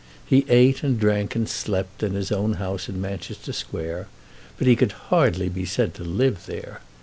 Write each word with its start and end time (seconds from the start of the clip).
He 0.25 0.47
ate 0.49 0.81
and 0.81 0.99
drank 0.99 1.35
and 1.35 1.47
slept 1.47 2.01
in 2.01 2.13
his 2.13 2.31
own 2.31 2.53
house 2.53 2.89
in 2.89 2.99
Manchester 2.99 3.53
Square, 3.53 4.07
but 4.57 4.65
he 4.65 4.75
could 4.75 4.93
hardly 4.93 5.47
be 5.47 5.63
said 5.63 5.93
to 5.93 6.03
live 6.03 6.47
there. 6.47 6.81